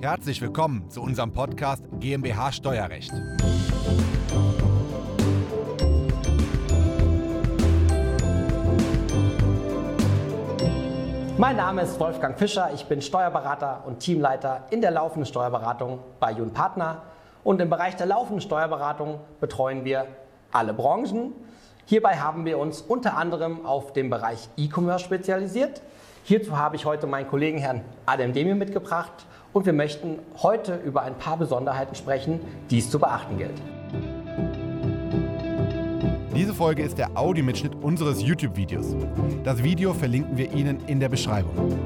Herzlich 0.00 0.40
willkommen 0.40 0.88
zu 0.90 1.02
unserem 1.02 1.32
Podcast 1.32 1.82
GmbH 1.98 2.52
Steuerrecht. 2.52 3.10
Mein 11.36 11.56
Name 11.56 11.82
ist 11.82 11.98
Wolfgang 11.98 12.38
Fischer, 12.38 12.70
ich 12.72 12.84
bin 12.84 13.02
Steuerberater 13.02 13.82
und 13.86 13.98
Teamleiter 13.98 14.66
in 14.70 14.80
der 14.80 14.92
laufenden 14.92 15.26
Steuerberatung 15.26 15.98
bei 16.20 16.30
Jun 16.30 16.52
Partner. 16.52 17.02
Und 17.42 17.60
im 17.60 17.68
Bereich 17.68 17.96
der 17.96 18.06
laufenden 18.06 18.40
Steuerberatung 18.40 19.18
betreuen 19.40 19.84
wir 19.84 20.06
alle 20.52 20.74
Branchen. 20.74 21.32
Hierbei 21.86 22.18
haben 22.18 22.44
wir 22.44 22.58
uns 22.58 22.82
unter 22.82 23.16
anderem 23.16 23.66
auf 23.66 23.92
den 23.92 24.10
Bereich 24.10 24.48
E-Commerce 24.56 25.04
spezialisiert. 25.04 25.82
Hierzu 26.22 26.56
habe 26.56 26.76
ich 26.76 26.84
heute 26.84 27.08
meinen 27.08 27.26
Kollegen 27.26 27.58
Herrn 27.58 27.84
Adam 28.06 28.32
Demir 28.32 28.54
mitgebracht 28.54 29.26
und 29.52 29.66
wir 29.66 29.72
möchten 29.72 30.18
heute 30.42 30.76
über 30.76 31.02
ein 31.02 31.14
paar 31.14 31.36
Besonderheiten 31.36 31.94
sprechen, 31.94 32.40
die 32.70 32.78
es 32.78 32.90
zu 32.90 32.98
beachten 32.98 33.38
gilt. 33.38 33.60
Diese 36.34 36.54
Folge 36.54 36.82
ist 36.82 36.98
der 36.98 37.16
Audiomitschnitt 37.16 37.74
unseres 37.82 38.22
YouTube-Videos. 38.22 38.94
Das 39.42 39.62
Video 39.62 39.92
verlinken 39.92 40.36
wir 40.36 40.52
Ihnen 40.52 40.86
in 40.86 41.00
der 41.00 41.08
Beschreibung. 41.08 41.76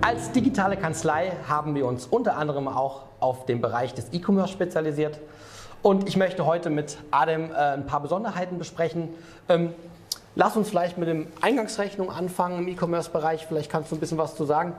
Als 0.00 0.32
digitale 0.32 0.76
Kanzlei 0.76 1.32
haben 1.46 1.74
wir 1.74 1.84
uns 1.86 2.06
unter 2.06 2.36
anderem 2.36 2.68
auch 2.68 3.02
auf 3.20 3.44
den 3.44 3.60
Bereich 3.60 3.92
des 3.94 4.12
E-Commerce 4.12 4.52
spezialisiert. 4.52 5.20
Und 5.82 6.08
ich 6.08 6.16
möchte 6.16 6.46
heute 6.46 6.70
mit 6.70 6.96
Adem 7.10 7.50
äh, 7.50 7.54
ein 7.54 7.86
paar 7.86 8.00
Besonderheiten 8.00 8.56
besprechen. 8.56 9.10
Ähm, 9.48 9.74
lass 10.34 10.56
uns 10.56 10.70
vielleicht 10.70 10.96
mit 10.96 11.08
dem 11.08 11.26
Eingangsrechnung 11.40 12.10
anfangen 12.10 12.60
im 12.60 12.68
E-Commerce-Bereich. 12.68 13.46
Vielleicht 13.46 13.70
kannst 13.70 13.90
du 13.90 13.96
ein 13.96 14.00
bisschen 14.00 14.18
was 14.18 14.36
zu 14.36 14.44
sagen. 14.44 14.74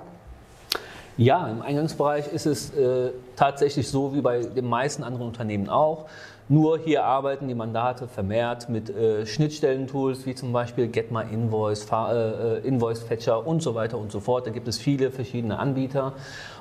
Ja, 1.16 1.48
im 1.48 1.62
Eingangsbereich 1.62 2.34
ist 2.34 2.48
es 2.48 2.74
äh, 2.74 3.12
tatsächlich 3.36 3.88
so 3.88 4.16
wie 4.16 4.22
bei 4.22 4.40
den 4.40 4.68
meisten 4.68 5.04
anderen 5.04 5.28
Unternehmen 5.28 5.70
auch. 5.70 6.06
Nur 6.50 6.80
hier 6.80 7.06
arbeiten 7.06 7.48
die 7.48 7.54
Mandate 7.54 8.08
vermehrt 8.08 8.68
mit 8.68 8.90
äh, 8.90 9.28
Schnittstellentools 9.28 10.26
wie 10.26 10.34
zum 10.34 10.52
Beispiel 10.52 10.88
Get 10.88 11.12
My 11.12 11.22
Invoice, 11.32 11.86
äh, 11.92 12.58
äh, 12.58 12.68
Invoice 12.68 13.06
und 13.46 13.62
so 13.62 13.76
weiter 13.76 14.00
und 14.00 14.12
so 14.12 14.22
fort. 14.22 14.48
Da 14.48 14.52
gibt 14.52 14.68
es 14.68 14.80
viele 14.80 15.12
verschiedene 15.12 15.60
Anbieter 15.60 16.14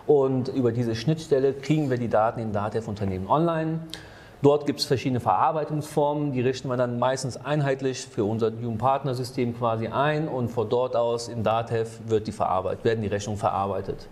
und 0.07 0.49
über 0.49 0.71
diese 0.71 0.95
Schnittstelle 0.95 1.55
kriegen 1.55 1.89
wir 1.89 1.97
die 1.97 2.09
Daten 2.09 2.39
in 2.39 2.53
Datev 2.53 2.89
Unternehmen 2.89 3.29
online. 3.29 3.81
Dort 4.43 4.67
gibt 4.67 4.81
es 4.81 4.85
verschiedene 4.85 5.21
Verarbeitungsformen, 5.21 6.33
die 6.33 6.43
richten 6.43 6.69
wir 6.69 6.77
dann 6.77 6.99
meistens 6.99 7.39
einheitlich 7.39 8.07
für 8.07 8.25
unser 8.25 8.53
Human 8.53 8.77
Partner 8.77 9.15
System 9.15 9.57
quasi 9.57 9.87
ein 9.89 10.29
und 10.29 10.49
von 10.51 10.69
dort 10.69 10.95
aus 10.95 11.29
in 11.29 11.43
Datev 11.43 12.01
wird 12.07 12.27
die 12.27 12.33
verarbeitet, 12.33 12.85
werden 12.85 13.01
die 13.01 13.09
Rechnungen 13.09 13.39
verarbeitet. 13.39 14.09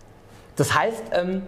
Das 0.57 0.75
heißt, 0.75 1.03
ähm, 1.13 1.43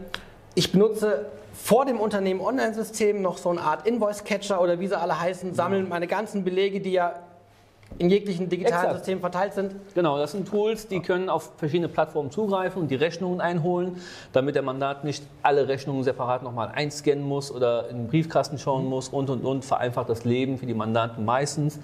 ich 0.55 0.73
benutze 0.73 1.27
vor 1.53 1.85
dem 1.85 2.01
Unternehmen 2.01 2.41
Online-System 2.41 3.21
noch 3.21 3.39
so 3.39 3.51
eine 3.51 3.61
Art 3.61 3.87
Invoice-Catcher 3.87 4.61
oder 4.61 4.81
wie 4.81 4.89
sie 4.89 4.99
alle 4.99 5.21
heißen, 5.21 5.55
sammeln 5.55 5.89
meine 5.89 6.07
ganzen 6.07 6.45
Belege, 6.45 6.81
die 6.81 6.93
ja 6.93 7.15
in 7.99 8.11
jeglichen 8.11 8.49
digitalen 8.49 8.85
Exakt. 8.85 8.99
Systemen 8.99 9.21
verteilt 9.21 9.55
sind. 9.55 9.75
Genau, 9.95 10.19
das 10.19 10.33
sind 10.33 10.49
Tools, 10.49 10.89
die 10.89 11.01
können 11.01 11.29
auf 11.29 11.53
verschiedene 11.57 11.89
Plattformen 11.89 12.31
zugreifen 12.31 12.83
und 12.83 12.91
die 12.91 12.95
Rechnungen 12.95 13.41
einholen, 13.41 13.97
damit 14.33 14.55
der 14.55 14.63
Mandat 14.63 15.05
nicht 15.05 15.25
alle 15.43 15.69
Rechnungen 15.69 16.03
separat 16.03 16.43
nochmal 16.43 16.71
einscannen 16.75 17.25
muss 17.25 17.53
oder 17.53 17.89
in 17.91 17.99
den 17.99 18.09
Briefkasten 18.09 18.59
schauen 18.59 18.87
muss 18.87 19.09
und 19.09 19.31
und 19.31 19.45
und 19.45 19.65
vereinfacht 19.65 20.09
das 20.09 20.25
Leben 20.25 20.59
für 20.59 20.67
die 20.67 20.75
Mandanten 20.75 21.25
meistens. 21.25 21.79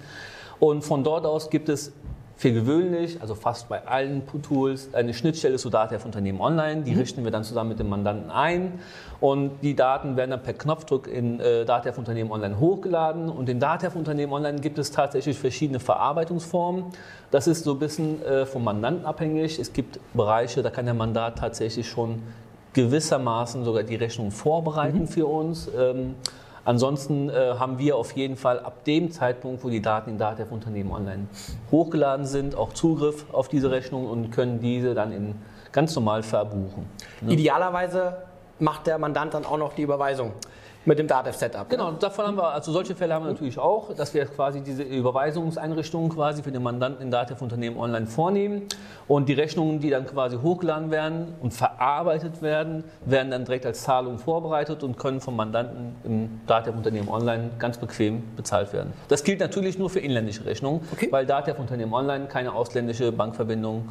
Und 0.59 0.83
von 0.83 1.03
dort 1.03 1.25
aus 1.25 1.49
gibt 1.49 1.69
es 1.69 1.93
für 2.39 2.53
gewöhnlich, 2.53 3.21
also 3.21 3.35
fast 3.35 3.67
bei 3.67 3.85
allen 3.85 4.23
Tools, 4.41 4.93
eine 4.93 5.13
Schnittstelle 5.13 5.57
zu 5.57 5.69
Datev 5.69 6.05
Unternehmen 6.05 6.39
Online. 6.39 6.83
Die 6.83 6.93
mhm. 6.93 6.99
richten 6.99 7.23
wir 7.25 7.31
dann 7.31 7.43
zusammen 7.43 7.71
mit 7.71 7.79
dem 7.79 7.89
Mandanten 7.89 8.31
ein 8.31 8.79
und 9.19 9.59
die 9.61 9.75
Daten 9.75 10.15
werden 10.15 10.31
dann 10.31 10.41
per 10.41 10.53
Knopfdruck 10.53 11.09
in 11.09 11.41
äh, 11.41 11.65
Datev 11.65 11.97
Unternehmen 11.99 12.31
Online 12.31 12.57
hochgeladen. 12.57 13.27
Und 13.27 13.49
in 13.49 13.59
Datev 13.59 13.97
Unternehmen 13.97 14.31
Online 14.31 14.61
gibt 14.61 14.79
es 14.79 14.89
tatsächlich 14.89 15.37
verschiedene 15.37 15.81
Verarbeitungsformen. 15.81 16.85
Das 17.29 17.45
ist 17.45 17.65
so 17.65 17.73
ein 17.73 17.79
bisschen 17.79 18.23
äh, 18.23 18.45
vom 18.45 18.63
Mandanten 18.63 19.05
abhängig. 19.05 19.59
Es 19.59 19.73
gibt 19.73 19.99
Bereiche, 20.13 20.63
da 20.63 20.69
kann 20.69 20.85
der 20.85 20.93
Mandat 20.93 21.39
tatsächlich 21.39 21.89
schon 21.89 22.23
gewissermaßen 22.71 23.65
sogar 23.65 23.83
die 23.83 23.95
Rechnung 23.95 24.31
vorbereiten 24.31 24.99
mhm. 24.99 25.07
für 25.07 25.25
uns. 25.25 25.69
Ähm, 25.77 26.15
Ansonsten 26.69 27.31
äh, 27.31 27.55
haben 27.57 27.79
wir 27.79 27.95
auf 27.95 28.11
jeden 28.11 28.35
Fall 28.35 28.59
ab 28.59 28.83
dem 28.83 29.09
Zeitpunkt, 29.09 29.63
wo 29.63 29.71
die 29.71 29.81
Daten 29.81 30.11
in 30.11 30.17
Datev 30.19 30.53
Unternehmen 30.53 30.91
online 30.91 31.25
hochgeladen 31.71 32.27
sind, 32.27 32.53
auch 32.53 32.73
Zugriff 32.73 33.25
auf 33.31 33.47
diese 33.47 33.71
Rechnung 33.71 34.05
und 34.05 34.29
können 34.29 34.59
diese 34.59 34.93
dann 34.93 35.11
in 35.11 35.33
ganz 35.71 35.95
normal 35.95 36.21
verbuchen. 36.21 36.85
Ne? 37.21 37.33
Idealerweise 37.33 38.17
macht 38.59 38.85
der 38.85 38.99
Mandant 38.99 39.33
dann 39.33 39.45
auch 39.45 39.57
noch 39.57 39.73
die 39.73 39.81
Überweisung 39.81 40.33
mit 40.89 40.97
dem 40.97 41.07
Datev-Setup. 41.07 41.69
Ne? 41.69 41.77
Genau, 41.77 41.91
davon 41.91 42.25
haben 42.25 42.37
wir, 42.37 42.51
also 42.51 42.71
solche 42.71 42.95
Fälle 42.95 43.13
haben 43.13 43.23
wir 43.23 43.31
natürlich 43.31 43.59
auch, 43.59 43.93
dass 43.93 44.13
wir 44.15 44.25
quasi 44.25 44.61
diese 44.61 44.81
Überweisungseinrichtungen 44.81 46.09
quasi 46.09 46.41
für 46.41 46.51
den 46.51 46.63
Mandanten 46.63 47.03
in 47.03 47.11
Datev-Unternehmen 47.11 47.77
online 47.77 48.07
vornehmen 48.07 48.63
und 49.07 49.29
die 49.29 49.33
Rechnungen, 49.33 49.79
die 49.79 49.91
dann 49.91 50.07
quasi 50.07 50.37
hochgeladen 50.37 50.89
werden 50.89 51.35
und 51.41 51.53
verarbeitet 51.53 52.41
werden, 52.41 52.83
werden 53.05 53.29
dann 53.29 53.45
direkt 53.45 53.67
als 53.67 53.83
Zahlung 53.83 54.17
vorbereitet 54.17 54.83
und 54.83 54.97
können 54.97 55.21
vom 55.21 55.35
Mandanten 55.35 55.95
im 56.03 56.41
Datev-Unternehmen 56.47 57.07
online 57.07 57.51
ganz 57.59 57.77
bequem 57.77 58.23
bezahlt 58.35 58.73
werden. 58.73 58.91
Das 59.09 59.23
gilt 59.23 59.39
natürlich 59.39 59.77
nur 59.77 59.91
für 59.91 59.99
inländische 59.99 60.43
Rechnungen, 60.43 60.81
okay. 60.91 61.07
weil 61.11 61.27
Datev-Unternehmen 61.27 61.93
online 61.93 62.25
keine 62.25 62.53
ausländische 62.53 63.11
Bankverbindung 63.11 63.87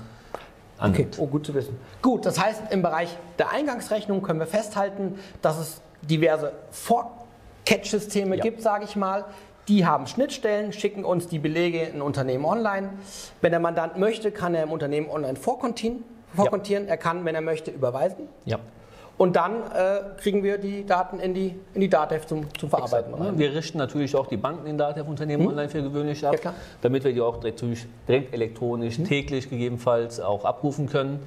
Okay, 0.81 1.09
oh, 1.19 1.27
gut 1.27 1.45
zu 1.45 1.53
wissen. 1.55 1.77
Gut, 2.01 2.25
das 2.25 2.41
heißt, 2.41 2.71
im 2.71 2.83
Bereich 2.83 3.09
der 3.37 3.51
Eingangsrechnung 3.51 4.23
können 4.23 4.39
wir 4.39 4.47
festhalten, 4.47 5.19
dass 5.43 5.59
es 5.59 5.81
diverse 6.03 6.53
Vor-Catch-Systeme 6.71 8.37
ja. 8.37 8.43
gibt, 8.43 8.63
sage 8.63 8.85
ich 8.85 8.97
mal. 8.97 9.25
Die 9.69 9.85
haben 9.85 10.07
Schnittstellen, 10.07 10.73
schicken 10.73 11.05
uns 11.05 11.29
die 11.29 11.39
Belege 11.39 11.83
in 11.83 12.01
Unternehmen 12.01 12.47
online. 12.47 12.91
Wenn 13.43 13.51
der 13.51 13.61
Mandant 13.61 13.99
möchte, 13.99 14.33
kann 14.33 14.55
er 14.55 14.63
im 14.63 14.73
Unternehmen 14.73 15.11
online 15.11 15.37
vorkontieren. 15.37 16.05
vorkontieren. 16.35 16.85
Ja. 16.85 16.91
Er 16.91 16.97
kann, 16.97 17.25
wenn 17.27 17.35
er 17.35 17.43
möchte, 17.43 17.71
überweisen. 17.71 18.29
Ja. 18.47 18.59
Und 19.19 19.35
dann 19.35 19.63
äh, 19.75 20.17
kriegen 20.17 20.45
wir 20.45 20.59
die 20.59 20.87
Daten 20.87 21.19
in 21.19 21.35
die, 21.35 21.57
in 21.75 21.81
die 21.81 21.89
DATEV 21.89 22.25
zum, 22.25 22.55
zum 22.55 22.71
Verarbeiten. 22.71 23.13
Exakt, 23.13 23.33
ne? 23.33 23.39
Wir 23.39 23.53
richten 23.53 23.77
natürlich 23.77 24.15
auch 24.15 24.29
die 24.29 24.37
Banken 24.37 24.67
in 24.67 24.79
DATEV-Unternehmen 24.79 25.43
hm. 25.43 25.51
online 25.51 25.69
für 25.69 25.83
gewöhnlich 25.83 26.25
ab, 26.25 26.37
ja, 26.43 26.55
damit 26.81 27.03
wir 27.03 27.13
die 27.13 27.21
auch 27.21 27.39
direkt, 27.39 27.63
direkt 28.07 28.33
elektronisch, 28.33 28.97
hm. 28.97 29.05
täglich 29.05 29.51
gegebenenfalls 29.51 30.21
auch 30.21 30.45
abrufen 30.45 30.89
können. 30.89 31.19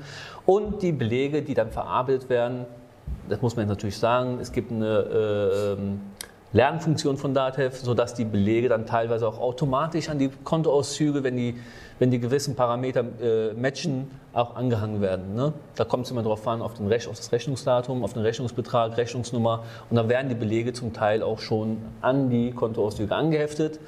Und 0.46 0.82
die 0.82 0.94
Belege, 0.94 1.42
die 1.42 1.54
dann 1.54 1.70
verarbeitet 1.70 2.30
werden, 2.30 2.66
das 3.30 3.42
muss 3.42 3.56
man 3.56 3.68
natürlich 3.68 3.98
sagen, 3.98 4.40
es 4.42 4.52
gibt 4.52 4.72
eine 4.72 4.88
äh, 4.88 5.74
ähm, 5.74 6.02
Lernfunktion 6.54 7.16
von 7.18 7.34
Datev, 7.34 7.78
sodass 7.78 8.14
die 8.14 8.26
Belege 8.26 8.68
dann 8.68 8.86
teilweise 8.86 9.28
auch 9.28 9.40
automatisch 9.40 10.10
an 10.10 10.20
die 10.20 10.30
Kontoauszüge, 10.44 11.24
wenn 11.24 11.38
die, 11.38 11.56
wenn 12.00 12.12
die 12.12 12.20
gewissen 12.20 12.56
Parameter 12.56 13.06
äh, 13.22 13.54
matchen, 13.54 14.12
auch 14.34 14.56
angehangen 14.56 15.02
werden. 15.02 15.34
Ne? 15.34 15.54
Da 15.76 15.86
kommt 15.86 16.06
es 16.06 16.12
immer 16.12 16.24
darauf 16.24 16.46
an, 16.48 16.62
auf, 16.62 16.74
den 16.74 16.88
Rech 16.88 17.08
auf 17.08 17.16
das 17.16 17.32
Rechnungsdatum, 17.32 18.04
auf 18.04 18.14
den 18.14 18.22
Rechnungsbetrag, 18.22 18.98
Rechnungsnummer 18.98 19.64
und 19.90 19.96
dann 19.96 20.10
werden 20.10 20.28
die 20.28 20.36
Belege 20.36 20.74
zum 20.74 20.92
Teil 20.92 21.24
auch 21.24 21.40
schon 21.40 21.78
an 22.02 22.30
die 22.30 22.52
Kontoauszüge 22.52 23.16
angeheftet 23.16 23.80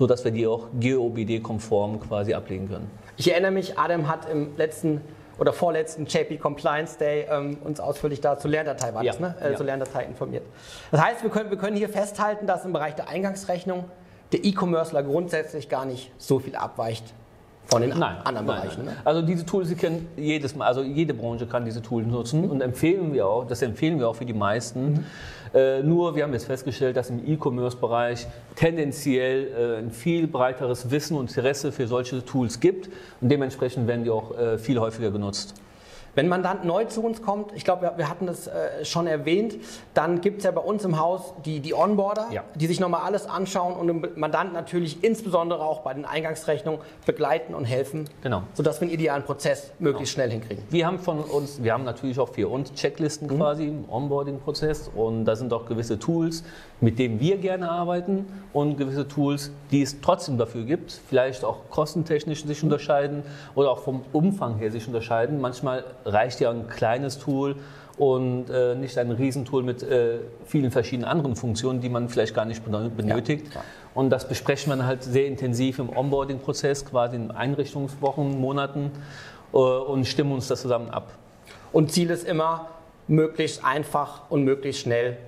sodass 0.00 0.24
wir 0.24 0.30
die 0.30 0.46
auch 0.46 0.68
GOBD-konform 0.80 2.00
quasi 2.00 2.32
ablegen 2.32 2.70
können. 2.70 2.90
Ich 3.18 3.30
erinnere 3.30 3.50
mich, 3.50 3.78
Adam 3.78 4.08
hat 4.08 4.26
im 4.32 4.56
letzten 4.56 5.02
oder 5.40 5.52
vorletzten 5.54 6.04
JP 6.04 6.36
Compliance 6.36 6.98
Day 6.98 7.26
ähm, 7.28 7.56
uns 7.64 7.80
ausführlich 7.80 8.20
dazu 8.20 8.46
Lerndatei 8.46 8.94
war 8.94 9.02
ja. 9.02 9.12
das, 9.12 9.20
ne? 9.20 9.34
Äh, 9.40 9.50
ja. 9.50 9.56
zur 9.56 9.66
Lerndatei 9.66 10.04
informiert. 10.04 10.44
Das 10.90 11.00
heißt, 11.02 11.22
wir 11.22 11.30
können, 11.30 11.50
wir 11.50 11.56
können 11.56 11.76
hier 11.76 11.88
festhalten, 11.88 12.46
dass 12.46 12.64
im 12.64 12.72
Bereich 12.72 12.94
der 12.94 13.08
Eingangsrechnung 13.08 13.86
der 14.32 14.44
E-Commercer 14.44 15.02
grundsätzlich 15.02 15.68
gar 15.68 15.86
nicht 15.86 16.12
so 16.18 16.38
viel 16.38 16.54
abweicht 16.54 17.14
von 17.66 17.82
den 17.82 17.90
nein, 17.90 18.16
anderen 18.24 18.46
nein, 18.46 18.46
Bereichen. 18.46 18.84
Nein. 18.84 18.94
Ne? 18.94 19.00
Also 19.04 19.22
diese 19.22 19.46
Tools, 19.46 19.68
Sie 19.68 19.76
kennen 19.76 20.08
jedes 20.16 20.56
Mal, 20.56 20.66
also 20.66 20.82
jede 20.82 21.14
Branche 21.14 21.46
kann 21.46 21.64
diese 21.64 21.80
Tools 21.80 22.06
nutzen 22.06 22.42
mhm. 22.42 22.50
und 22.50 22.60
empfehlen 22.60 23.12
wir 23.12 23.26
auch, 23.26 23.46
das 23.46 23.62
empfehlen 23.62 23.98
wir 23.98 24.08
auch 24.08 24.16
für 24.16 24.26
die 24.26 24.34
meisten. 24.34 24.92
Mhm. 24.92 25.04
Äh, 25.52 25.82
nur 25.82 26.14
wir 26.14 26.22
haben 26.22 26.32
jetzt 26.32 26.46
festgestellt, 26.46 26.96
dass 26.96 27.10
im 27.10 27.26
E-Commerce-Bereich 27.26 28.26
tendenziell 28.54 29.48
äh, 29.48 29.78
ein 29.78 29.90
viel 29.90 30.26
breiteres 30.26 30.90
Wissen 30.90 31.16
und 31.16 31.28
Interesse 31.28 31.72
für 31.72 31.86
solche 31.86 32.24
Tools 32.24 32.60
gibt 32.60 32.88
und 33.20 33.28
dementsprechend 33.30 33.86
werden 33.86 34.04
die 34.04 34.10
auch 34.10 34.36
äh, 34.36 34.58
viel 34.58 34.78
häufiger 34.78 35.10
genutzt. 35.10 35.54
Wenn 36.14 36.28
Mandant 36.28 36.64
neu 36.64 36.84
zu 36.86 37.02
uns 37.02 37.22
kommt, 37.22 37.52
ich 37.54 37.64
glaube, 37.64 37.82
wir, 37.82 37.98
wir, 37.98 38.08
hatten 38.08 38.26
das 38.26 38.46
äh, 38.46 38.84
schon 38.84 39.06
erwähnt, 39.06 39.56
dann 39.94 40.20
gibt 40.20 40.38
es 40.38 40.44
ja 40.44 40.50
bei 40.50 40.60
uns 40.60 40.84
im 40.84 40.98
Haus 40.98 41.34
die, 41.44 41.60
die 41.60 41.74
Onboarder, 41.74 42.26
ja. 42.32 42.42
die 42.54 42.66
sich 42.66 42.80
nochmal 42.80 43.02
alles 43.02 43.26
anschauen 43.26 43.74
und 43.74 43.86
dem 43.86 44.08
Mandant 44.16 44.52
natürlich 44.52 45.04
insbesondere 45.04 45.62
auch 45.62 45.80
bei 45.80 45.94
den 45.94 46.04
Eingangsrechnungen 46.04 46.80
begleiten 47.06 47.54
und 47.54 47.64
helfen, 47.64 48.08
genau. 48.22 48.42
sodass 48.54 48.80
wir 48.80 48.86
einen 48.86 48.94
idealen 48.94 49.22
Prozess 49.22 49.70
möglichst 49.78 50.14
genau. 50.14 50.26
schnell 50.26 50.38
hinkriegen. 50.38 50.64
Wir 50.70 50.86
haben 50.86 50.98
von 50.98 51.20
uns, 51.20 51.62
wir 51.62 51.72
haben 51.72 51.84
natürlich 51.84 52.18
auch 52.18 52.28
für 52.28 52.48
uns 52.48 52.72
Checklisten 52.74 53.28
mhm. 53.28 53.36
quasi 53.36 53.68
im 53.68 53.88
Onboarding-Prozess 53.88 54.90
und 54.94 55.24
da 55.24 55.36
sind 55.36 55.52
auch 55.52 55.66
gewisse 55.66 55.98
Tools, 55.98 56.42
mit 56.80 56.98
denen 56.98 57.20
wir 57.20 57.36
gerne 57.36 57.70
arbeiten 57.70 58.26
und 58.52 58.76
gewisse 58.78 59.06
Tools, 59.06 59.52
die 59.70 59.82
es 59.82 60.00
trotzdem 60.00 60.38
dafür 60.38 60.64
gibt, 60.64 60.92
vielleicht 61.08 61.44
auch 61.44 61.58
kostentechnisch 61.70 62.44
sich 62.44 62.62
mhm. 62.62 62.68
unterscheiden 62.68 63.22
oder 63.54 63.70
auch 63.70 63.78
vom 63.78 64.02
Umfang 64.12 64.56
her 64.56 64.70
sich 64.70 64.86
unterscheiden. 64.86 65.40
Manchmal 65.40 65.84
reicht 66.04 66.40
ja 66.40 66.50
ein 66.50 66.68
kleines 66.68 67.18
Tool 67.18 67.56
und 67.98 68.48
äh, 68.48 68.74
nicht 68.74 68.96
ein 68.96 69.10
Riesentool 69.10 69.62
mit 69.62 69.82
äh, 69.82 70.20
vielen 70.46 70.70
verschiedenen 70.70 71.08
anderen 71.08 71.36
Funktionen, 71.36 71.80
die 71.80 71.88
man 71.88 72.08
vielleicht 72.08 72.34
gar 72.34 72.46
nicht 72.46 72.64
benötigt. 72.64 73.54
Ja, 73.54 73.62
und 73.94 74.10
das 74.10 74.26
besprechen 74.26 74.74
wir 74.74 74.86
halt 74.86 75.02
sehr 75.02 75.26
intensiv 75.26 75.78
im 75.78 75.94
Onboarding-Prozess, 75.94 76.86
quasi 76.86 77.16
in 77.16 77.30
Einrichtungswochen, 77.30 78.40
Monaten 78.40 78.90
äh, 79.52 79.56
und 79.56 80.06
stimmen 80.06 80.32
uns 80.32 80.48
das 80.48 80.62
zusammen 80.62 80.90
ab. 80.90 81.12
Und 81.72 81.92
Ziel 81.92 82.10
ist 82.10 82.26
immer, 82.26 82.68
möglichst 83.08 83.64
einfach 83.64 84.30
und 84.30 84.44
möglichst 84.44 84.82
schnell 84.82 85.18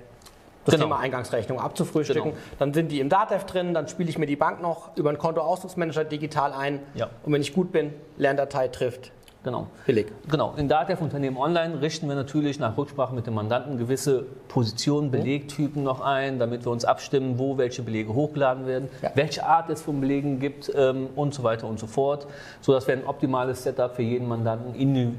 das 0.65 0.75
genau. 0.75 0.85
Thema 0.85 0.99
Eingangsrechnung 0.99 1.59
abzufrühstücken. 1.59 2.31
Genau. 2.31 2.43
Dann 2.57 2.73
sind 2.73 2.91
die 2.91 3.01
im 3.01 3.09
Datev 3.09 3.45
drin, 3.45 3.73
dann 3.73 3.87
spiele 3.87 4.09
ich 4.09 4.17
mir 4.17 4.25
die 4.25 4.37
Bank 4.37 4.61
noch 4.61 4.95
über 4.95 5.09
einen 5.09 5.17
Kontoausdrucksmanager 5.17 6.05
digital 6.05 6.53
ein. 6.53 6.79
Ja. 6.95 7.09
Und 7.23 7.33
wenn 7.33 7.41
ich 7.41 7.53
gut 7.53 7.71
bin, 7.71 7.93
Lerndatei 8.17 8.69
trifft, 8.69 9.11
Genau. 9.43 9.67
Billig. 9.85 10.07
Genau. 10.29 10.53
In 10.55 10.69
Datev 10.69 11.01
Unternehmen 11.03 11.37
Online 11.37 11.81
richten 11.81 12.07
wir 12.07 12.15
natürlich 12.15 12.59
nach 12.59 12.77
Rücksprache 12.77 13.13
mit 13.13 13.27
dem 13.27 13.33
Mandanten 13.33 13.77
gewisse 13.77 14.25
Positionen, 14.47 15.11
Belegtypen 15.11 15.83
noch 15.83 15.99
ein, 15.99 16.39
damit 16.39 16.63
wir 16.63 16.71
uns 16.71 16.85
abstimmen, 16.85 17.37
wo 17.37 17.57
welche 17.57 17.81
Belege 17.81 18.13
hochgeladen 18.13 18.65
werden, 18.65 18.89
ja. 19.01 19.11
welche 19.15 19.45
Art 19.45 19.69
es 19.69 19.81
von 19.81 19.99
Belegen 19.99 20.39
gibt 20.39 20.71
ähm, 20.73 21.09
und 21.15 21.33
so 21.33 21.43
weiter 21.43 21.67
und 21.67 21.77
so 21.77 21.87
fort, 21.87 22.25
sodass 22.61 22.87
wir 22.87 22.93
ein 22.93 23.05
optimales 23.05 23.63
Setup 23.63 23.93
für 23.93 24.01
jeden 24.01 24.27
Mandanten 24.27 24.75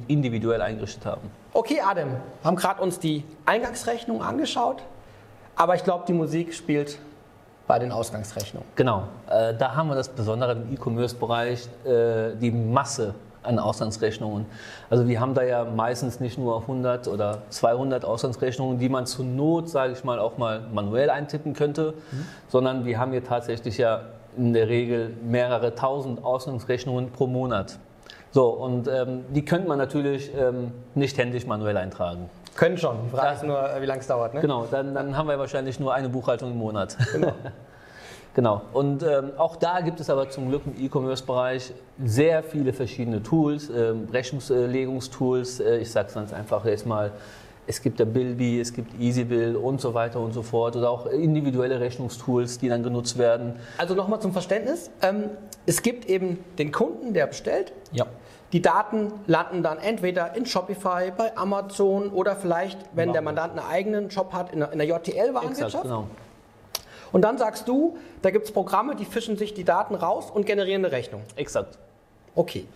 individuell 0.09 0.62
eingerichtet 0.62 1.05
haben. 1.05 1.31
Okay, 1.53 1.81
Adam, 1.87 2.09
wir 2.09 2.19
haben 2.44 2.56
gerade 2.56 2.81
uns 2.82 2.99
die 2.99 3.25
Eingangsrechnung 3.44 4.23
angeschaut, 4.23 4.82
aber 5.55 5.75
ich 5.75 5.85
glaube, 5.85 6.05
die 6.09 6.15
Musik 6.15 6.55
spielt 6.55 6.99
bei 7.67 7.79
den 7.79 7.93
Ausgangsrechnungen. 7.93 8.69
Genau, 8.75 9.05
äh, 9.29 9.55
da 9.55 9.75
haben 9.75 9.88
wir 9.88 9.94
das 9.94 10.09
Besondere 10.09 10.53
im 10.53 10.73
E-Commerce-Bereich, 10.75 11.69
äh, 11.85 12.35
die 12.37 12.50
Masse 12.50 13.15
an 13.44 13.58
Auslandsrechnungen. 13.58 14.46
Also 14.91 15.06
wir 15.08 15.20
haben 15.20 15.35
da 15.35 15.43
ja 15.43 15.64
meistens 15.64 16.20
nicht 16.20 16.38
nur 16.38 16.62
100 16.62 17.08
oder 17.08 17.43
200 17.50 18.05
Auslandsrechnungen, 18.05 18.79
die 18.79 18.88
man 18.88 19.06
zur 19.06 19.25
Not, 19.25 19.69
sage 19.69 19.93
ich 19.93 20.05
mal, 20.05 20.19
auch 20.19 20.38
mal 20.38 20.62
manuell 20.73 21.11
eintippen 21.11 21.55
könnte, 21.55 21.94
mhm. 22.11 22.26
sondern 22.49 22.85
wir 22.85 22.99
haben 22.99 23.12
hier 23.12 23.25
tatsächlich 23.25 23.79
ja 23.79 24.02
in 24.37 24.52
der 24.52 24.69
Regel 24.69 25.14
mehrere 25.23 25.75
tausend 25.75 26.25
Auslandsrechnungen 26.25 27.11
pro 27.11 27.26
Monat. 27.26 27.79
So, 28.32 28.49
und 28.49 28.88
ähm, 28.88 29.25
die 29.29 29.44
könnte 29.44 29.69
man 29.69 29.79
natürlich 29.79 30.32
ähm, 30.37 30.73
nicht 30.94 31.17
händisch 31.17 31.46
manuell 31.46 31.76
eintragen. 31.76 32.29
Können 32.56 32.79
schon. 32.79 32.96
Die 33.06 33.17
Frage 33.17 33.35
ist 33.35 33.44
nur, 33.44 33.69
wie 33.81 33.87
lange 33.87 34.00
es 34.00 34.06
dauert. 34.06 34.35
Ne? 34.35 34.41
Genau, 34.41 34.67
dann, 34.70 34.94
dann 34.94 35.17
haben 35.17 35.29
wir 35.29 35.38
wahrscheinlich 35.38 35.79
nur 35.79 35.94
eine 35.94 36.08
Buchhaltung 36.08 36.50
im 36.50 36.58
Monat. 36.58 36.96
Genau. 37.12 37.32
Genau. 38.34 38.62
Und 38.72 39.02
ähm, 39.04 39.31
auch 39.38 39.56
da 39.56 39.81
gibt 39.81 40.00
es 40.00 40.10
aber 40.10 40.28
zum 40.28 40.48
Glück 40.48 40.62
im 40.66 40.84
E-Commerce-Bereich 40.84 41.72
sehr 42.04 42.42
viele 42.42 42.72
verschiedene 42.72 43.22
Tools, 43.22 43.70
ähm, 43.70 44.08
Rechnungslegungstools. 44.12 45.60
Äh, 45.60 45.78
ich 45.78 45.90
sage 45.90 46.08
es 46.08 46.14
ganz 46.14 46.32
einfach 46.32 46.64
jetzt 46.64 46.84
mal. 46.84 47.12
Es 47.66 47.81
gibt 47.81 47.98
der 47.98 48.04
Bilby, 48.04 48.60
es 48.60 48.75
gibt 48.75 49.00
EasyBill 49.00 49.56
und 49.56 49.81
so 49.81 49.94
weiter 49.94 50.20
und 50.20 50.34
so 50.34 50.42
fort 50.42 50.76
oder 50.76 50.90
auch 50.90 51.06
individuelle 51.06 51.81
Rechnungstools, 51.81 52.58
die 52.58 52.69
dann 52.69 52.82
genutzt 52.82 53.16
werden. 53.16 53.54
Also 53.78 53.94
nochmal 53.94 54.20
zum 54.20 54.32
Verständnis. 54.32 54.90
Ähm, 55.00 55.31
es 55.64 55.81
gibt 55.81 56.04
eben 56.06 56.44
den 56.58 56.72
Kunden, 56.72 57.14
der 57.14 57.26
bestellt. 57.26 57.72
Ja. 57.92 58.04
Die 58.52 58.60
Daten 58.60 59.12
landen 59.26 59.62
dann 59.62 59.78
entweder 59.78 60.36
in 60.36 60.44
Shopify, 60.44 61.10
bei 61.16 61.36
Amazon 61.36 62.10
oder 62.10 62.36
vielleicht, 62.36 62.78
wenn 62.92 63.12
der 63.12 63.22
Mandant 63.22 63.58
einen 63.58 63.66
eigenen 63.66 64.10
Shop 64.10 64.32
hat, 64.32 64.52
in 64.52 64.60
der 64.60 64.86
JTL-Warenwirtschaft. 64.86 65.82
Genau. 65.84 66.06
Und 67.12 67.23
dann 67.23 67.39
sagst 67.39 67.69
du, 67.69 67.97
da 68.23 68.31
gibt 68.31 68.47
es 68.47 68.53
Programme, 68.53 68.97
die 68.97 69.05
fischen 69.05 69.37
sich 69.37 69.55
die 69.55 69.65
Daten 69.65 69.95
raus 69.95 70.31
und 70.31 70.47
generieren 70.47 70.85
eine 70.85 70.93
Rechnung. 70.93 71.23
Exakt. 71.37 71.79
Okay. 72.35 72.67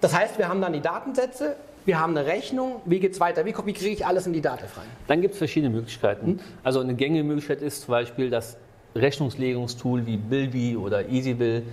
Das 0.00 0.14
heißt, 0.14 0.38
wir 0.38 0.48
haben 0.48 0.60
dann 0.60 0.72
die 0.72 0.80
Datensätze, 0.80 1.56
wir 1.84 2.00
haben 2.00 2.16
eine 2.16 2.26
Rechnung, 2.26 2.80
wie 2.84 3.00
geht 3.00 3.12
es 3.12 3.20
weiter? 3.20 3.44
Wie, 3.44 3.54
wie 3.64 3.72
kriege 3.72 3.90
ich 3.92 4.06
alles 4.06 4.26
in 4.26 4.32
die 4.32 4.40
Daten 4.40 4.64
rein? 4.76 4.86
Dann 5.08 5.20
gibt 5.20 5.34
es 5.34 5.38
verschiedene 5.38 5.72
Möglichkeiten. 5.74 6.26
Hm? 6.26 6.40
Also 6.62 6.80
eine 6.80 6.94
gängige 6.94 7.24
Möglichkeit 7.24 7.62
ist 7.62 7.82
zum 7.82 7.92
Beispiel 7.92 8.30
das 8.30 8.56
Rechnungslegungstool 8.94 10.06
wie 10.06 10.16
Bilby 10.16 10.76
oder 10.76 11.08
EasyBill 11.08 11.64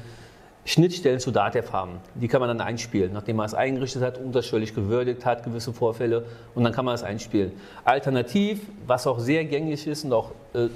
Schnittstellen 0.65 1.19
zu 1.19 1.31
Datev 1.31 1.71
haben. 1.71 1.99
Die 2.15 2.27
kann 2.27 2.41
man 2.41 2.49
dann 2.49 2.61
einspielen, 2.61 3.13
nachdem 3.13 3.37
man 3.37 3.47
es 3.47 3.53
eingerichtet 3.53 4.03
hat, 4.03 4.17
unterschwellig 4.19 4.75
gewürdigt 4.75 5.25
hat, 5.25 5.43
gewisse 5.43 5.73
Vorfälle 5.73 6.25
und 6.53 6.63
dann 6.63 6.73
kann 6.73 6.85
man 6.85 6.93
es 6.93 7.01
einspielen. 7.01 7.53
Alternativ, 7.85 8.61
was 8.85 9.07
auch 9.07 9.19
sehr 9.19 9.45
gängig 9.45 9.87
ist 9.87 10.03
und 10.03 10.13
auch 10.13 10.31
äh, 10.53 10.67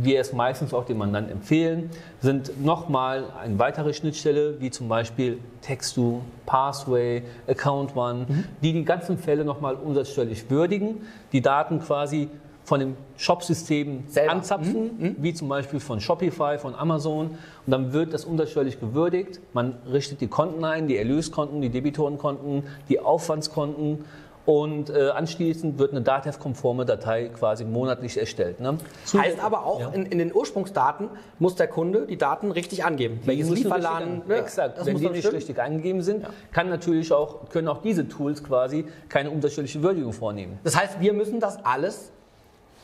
wir 0.00 0.20
es 0.20 0.32
meistens 0.32 0.74
auch 0.74 0.84
dem 0.84 0.98
Mandanten 0.98 1.32
empfehlen, 1.32 1.90
sind 2.20 2.62
nochmal 2.62 3.24
eine 3.40 3.58
weitere 3.58 3.92
Schnittstelle, 3.92 4.60
wie 4.60 4.70
zum 4.70 4.88
Beispiel 4.88 5.38
Textu, 5.62 6.20
Pathway, 6.46 7.22
Account 7.46 7.96
One, 7.96 8.26
mhm. 8.28 8.44
die 8.62 8.72
die 8.72 8.84
ganzen 8.84 9.18
Fälle 9.18 9.44
nochmal 9.44 9.74
umsatzsteuerlich 9.74 10.50
würdigen, 10.50 11.02
die 11.32 11.40
Daten 11.40 11.80
quasi 11.80 12.28
von 12.64 12.80
dem 12.80 12.96
Shop-System 13.16 14.04
anzapfen, 14.28 14.90
mhm. 14.98 15.06
mhm. 15.06 15.16
wie 15.18 15.34
zum 15.34 15.48
Beispiel 15.48 15.80
von 15.80 16.00
Shopify, 16.00 16.58
von 16.58 16.74
Amazon. 16.74 17.30
Und 17.66 17.70
dann 17.70 17.92
wird 17.92 18.14
das 18.14 18.24
umsatzsteuerlich 18.24 18.78
gewürdigt. 18.78 19.40
Man 19.52 19.74
richtet 19.90 20.20
die 20.20 20.28
Konten 20.28 20.64
ein, 20.64 20.86
die 20.86 20.96
Erlöskonten, 20.96 21.60
die 21.60 21.70
Debitorenkonten, 21.70 22.64
die 22.88 23.00
Aufwandskonten 23.00 24.04
und 24.44 24.90
äh, 24.90 25.10
anschließend 25.10 25.78
wird 25.78 25.92
eine 25.92 26.02
DATEV-konforme 26.02 26.84
Datei 26.84 27.28
quasi 27.28 27.64
monatlich 27.64 28.18
erstellt. 28.18 28.60
Ne? 28.60 28.78
Heißt 29.12 29.40
aber 29.40 29.64
auch, 29.64 29.80
ja. 29.80 29.88
in, 29.90 30.06
in, 30.06 30.18
den 30.18 30.34
Ursprungsdaten 30.34 31.08
muss 31.38 31.54
der 31.54 31.68
Kunde 31.68 32.06
die 32.06 32.16
Daten 32.16 32.50
richtig 32.50 32.84
angeben. 32.84 33.20
Die 33.22 33.28
Welches 33.28 33.50
Lieferladen. 33.50 34.22
Ne? 34.26 34.36
Exakt. 34.36 34.84
Wenn 34.84 34.96
die 34.96 35.08
nicht 35.08 35.18
stimmen. 35.20 35.36
richtig 35.36 35.60
angegeben 35.60 36.02
sind, 36.02 36.22
ja. 36.22 36.30
kann 36.52 36.68
natürlich 36.68 37.12
auch, 37.12 37.48
können 37.50 37.68
auch 37.68 37.82
diese 37.82 38.08
Tools 38.08 38.42
quasi 38.42 38.86
keine 39.08 39.30
unterschiedliche 39.30 39.82
Würdigung 39.82 40.12
vornehmen. 40.12 40.58
Das 40.64 40.76
heißt, 40.76 41.00
wir 41.00 41.12
müssen 41.12 41.38
das 41.38 41.64
alles 41.64 42.10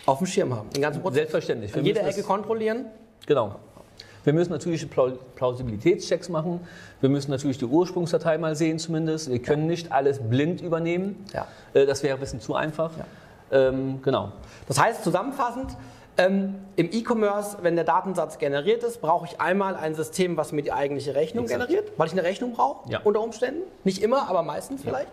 auf 0.06 0.18
dem 0.18 0.26
Schirm 0.26 0.54
haben. 0.54 0.70
Den 0.70 0.82
ganzen 0.82 1.02
Prozess. 1.02 1.18
Selbstverständlich. 1.18 1.74
Wir 1.74 1.80
An 1.80 1.86
jeder 1.86 2.06
Ecke 2.06 2.22
kontrollieren. 2.22 2.86
Genau. 3.26 3.56
Wir 4.28 4.34
müssen 4.34 4.52
natürlich 4.52 4.86
Plausibilitätschecks 4.90 6.28
machen. 6.28 6.60
Wir 7.00 7.08
müssen 7.08 7.30
natürlich 7.30 7.56
die 7.56 7.64
Ursprungsdatei 7.64 8.36
mal 8.36 8.56
sehen 8.56 8.78
zumindest. 8.78 9.30
Wir 9.30 9.40
können 9.40 9.66
nicht 9.66 9.90
alles 9.90 10.18
blind 10.18 10.60
übernehmen. 10.60 11.24
Ja. 11.32 11.46
Äh, 11.72 11.86
das 11.86 12.02
wäre 12.02 12.12
ein 12.12 12.20
bisschen 12.20 12.38
zu 12.38 12.54
einfach. 12.54 12.90
Ja. 12.98 13.68
Ähm, 13.68 14.02
genau. 14.02 14.32
Das 14.66 14.78
heißt 14.78 15.02
zusammenfassend, 15.02 15.74
ähm, 16.18 16.56
Im 16.76 16.90
E-Commerce, 16.92 17.56
wenn 17.62 17.74
der 17.76 17.86
Datensatz 17.86 18.36
generiert 18.36 18.82
ist, 18.82 19.00
brauche 19.00 19.24
ich 19.24 19.40
einmal 19.40 19.76
ein 19.76 19.94
System, 19.94 20.36
was 20.36 20.52
mir 20.52 20.62
die 20.62 20.72
eigentliche 20.72 21.14
Rechnung 21.14 21.44
Exakt. 21.44 21.68
generiert, 21.68 21.92
weil 21.96 22.08
ich 22.08 22.12
eine 22.12 22.24
Rechnung 22.24 22.52
brauche, 22.52 22.90
ja. 22.90 23.00
unter 23.04 23.22
Umständen. 23.22 23.62
Nicht 23.84 24.02
immer, 24.02 24.28
aber 24.28 24.42
meistens 24.42 24.84
ja. 24.84 24.90
vielleicht. 24.90 25.12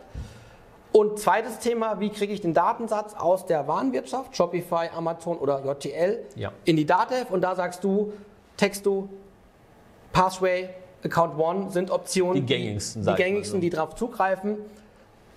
Und 0.92 1.20
zweites 1.20 1.60
Thema, 1.60 2.02
wie 2.02 2.10
kriege 2.10 2.34
ich 2.34 2.42
den 2.42 2.54
Datensatz 2.54 3.14
aus 3.14 3.46
der 3.46 3.66
Warenwirtschaft, 3.66 4.36
Shopify, 4.36 4.90
Amazon 4.94 5.38
oder 5.38 5.64
JTL, 5.64 6.26
ja. 6.36 6.52
in 6.66 6.76
die 6.76 6.86
Datev? 6.86 7.32
Und 7.32 7.42
da 7.42 7.56
sagst 7.56 7.84
du, 7.86 8.12
Texto, 8.58 9.10
Pathway, 10.12 10.70
Account 11.04 11.38
One 11.38 11.72
sind 11.72 11.92
Optionen, 11.92 12.46
die 12.46 12.54
gängigsten, 12.54 13.04
die, 13.04 13.10
die, 13.10 13.16
gängigsten, 13.16 13.62
die 13.62 13.70
darauf 13.70 13.96
zugreifen. 13.96 14.58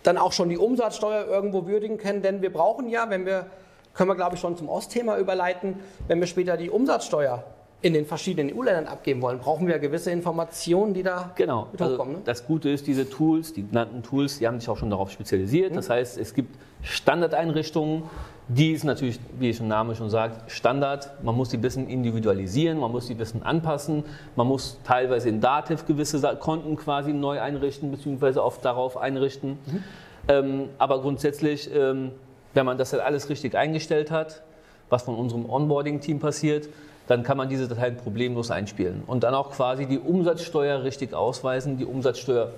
Dann 0.02 0.16
auch 0.16 0.32
schon 0.32 0.48
die 0.48 0.56
Umsatzsteuer 0.56 1.26
irgendwo 1.26 1.66
würdigen 1.66 1.98
können, 1.98 2.22
denn 2.22 2.40
wir 2.40 2.52
brauchen 2.52 2.88
ja, 2.88 3.10
wenn 3.10 3.26
wir, 3.26 3.46
können 3.94 4.08
wir 4.08 4.14
glaube 4.14 4.36
ich 4.36 4.40
schon 4.40 4.56
zum 4.56 4.68
Ostthema 4.68 5.18
überleiten, 5.18 5.80
wenn 6.06 6.20
wir 6.20 6.26
später 6.26 6.56
die 6.56 6.70
Umsatzsteuer 6.70 7.44
in 7.80 7.92
den 7.92 8.06
verschiedenen 8.06 8.56
EU-Ländern 8.56 8.86
abgeben 8.86 9.22
wollen, 9.22 9.38
brauchen 9.38 9.68
wir 9.68 9.78
gewisse 9.78 10.10
Informationen, 10.10 10.94
die 10.94 11.02
da 11.02 11.32
genau. 11.36 11.68
mit 11.70 11.80
hochkommen. 11.80 11.98
Also 11.98 12.18
ne? 12.18 12.24
Das 12.24 12.46
Gute 12.46 12.70
ist, 12.70 12.86
diese 12.86 13.08
Tools, 13.08 13.52
die 13.52 13.66
genannten 13.66 14.02
Tools, 14.02 14.38
die 14.38 14.46
haben 14.46 14.58
sich 14.58 14.68
auch 14.68 14.76
schon 14.76 14.90
darauf 14.90 15.10
spezialisiert. 15.10 15.72
Mhm. 15.72 15.76
Das 15.76 15.90
heißt, 15.90 16.18
es 16.18 16.34
gibt 16.34 16.56
Standardeinrichtungen, 16.82 18.04
die 18.48 18.72
ist 18.72 18.84
natürlich, 18.84 19.20
wie 19.38 19.52
der 19.52 19.66
Name 19.66 19.94
schon 19.94 20.08
sagt, 20.08 20.50
Standard. 20.50 21.22
Man 21.22 21.34
muss 21.34 21.50
die 21.50 21.58
ein 21.58 21.60
bisschen 21.60 21.86
individualisieren, 21.86 22.78
man 22.78 22.90
muss 22.90 23.06
die 23.06 23.14
ein 23.14 23.18
bisschen 23.18 23.42
anpassen. 23.42 24.04
Man 24.36 24.46
muss 24.46 24.78
teilweise 24.84 25.28
in 25.28 25.42
Dativ 25.42 25.84
gewisse 25.84 26.20
Konten 26.36 26.76
quasi 26.76 27.12
neu 27.12 27.40
einrichten, 27.40 27.90
beziehungsweise 27.90 28.42
oft 28.42 28.64
darauf 28.64 28.96
einrichten. 28.96 29.58
Mhm. 29.66 29.84
Ähm, 30.28 30.68
aber 30.78 31.00
grundsätzlich, 31.02 31.70
ähm, 31.74 32.12
wenn 32.54 32.64
man 32.64 32.78
das 32.78 32.92
halt 32.92 33.02
alles 33.02 33.28
richtig 33.28 33.54
eingestellt 33.54 34.10
hat, 34.10 34.42
was 34.88 35.02
von 35.02 35.14
unserem 35.14 35.48
Onboarding-Team 35.48 36.18
passiert, 36.18 36.70
dann 37.06 37.22
kann 37.22 37.36
man 37.36 37.50
diese 37.50 37.68
Dateien 37.68 37.96
problemlos 37.96 38.50
einspielen. 38.50 39.02
Und 39.06 39.24
dann 39.24 39.34
auch 39.34 39.50
quasi 39.50 39.86
die 39.86 39.98
Umsatzsteuer 39.98 40.84
richtig 40.84 41.12
ausweisen, 41.12 41.76
die 41.76 41.84
Umsatzsteuer 41.84 42.50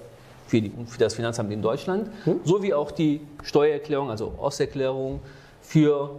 für, 0.50 0.60
die, 0.60 0.72
für 0.86 0.98
das 0.98 1.14
Finanzamt 1.14 1.52
in 1.52 1.62
Deutschland, 1.62 2.10
mhm. 2.26 2.40
sowie 2.42 2.74
auch 2.74 2.90
die 2.90 3.20
Steuererklärung, 3.44 4.10
also 4.10 4.34
Osterklärung, 4.36 5.20
für, 5.62 6.10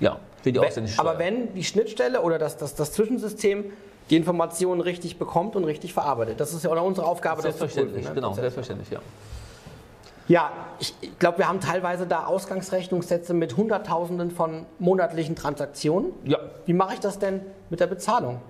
ja, 0.00 0.18
für 0.42 0.50
die 0.50 0.58
ausländische 0.58 0.94
Steuer. 0.94 1.10
Aber 1.10 1.18
wenn 1.18 1.52
die 1.52 1.64
Schnittstelle 1.64 2.22
oder 2.22 2.38
das, 2.38 2.56
das, 2.56 2.74
das 2.74 2.92
Zwischensystem 2.92 3.64
die 4.08 4.16
Informationen 4.16 4.80
richtig 4.80 5.18
bekommt 5.18 5.54
und 5.54 5.64
richtig 5.64 5.92
verarbeitet. 5.92 6.40
Das 6.40 6.54
ist 6.54 6.64
ja 6.64 6.70
auch 6.70 6.82
unsere 6.82 7.06
Aufgabe, 7.06 7.42
das 7.42 7.58
zu 7.58 7.66
prüfen. 7.66 8.00
Ne? 8.02 8.10
Genau, 8.14 8.32
selbstverständlich, 8.32 8.90
ja. 8.90 9.00
Ja, 10.28 10.50
ich 10.78 10.94
glaube, 11.18 11.36
wir 11.36 11.48
haben 11.48 11.60
teilweise 11.60 12.06
da 12.06 12.24
Ausgangsrechnungssätze 12.24 13.34
mit 13.34 13.58
Hunderttausenden 13.58 14.30
von 14.30 14.64
monatlichen 14.78 15.36
Transaktionen. 15.36 16.12
Ja. 16.24 16.38
Wie 16.64 16.72
mache 16.72 16.94
ich 16.94 17.00
das 17.00 17.18
denn 17.18 17.42
mit 17.68 17.80
der 17.80 17.86
Bezahlung? 17.86 18.40